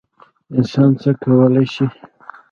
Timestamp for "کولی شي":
1.23-1.85